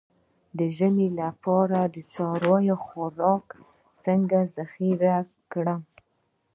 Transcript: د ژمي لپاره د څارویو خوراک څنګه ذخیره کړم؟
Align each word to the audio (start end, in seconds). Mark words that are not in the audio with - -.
د 0.57 0.59
ژمي 0.77 1.07
لپاره 1.21 1.79
د 1.95 1.97
څارویو 2.13 2.75
خوراک 2.85 3.47
څنګه 4.05 4.37
ذخیره 4.55 5.15
کړم؟ 5.51 5.81